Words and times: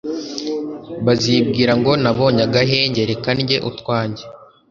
bazibwira 1.05 1.71
ngo 1.79 1.91
nabonye 2.03 2.41
agahenge, 2.47 3.01
reka 3.11 3.29
ndye 3.39 3.57
utwanjye 3.69 4.23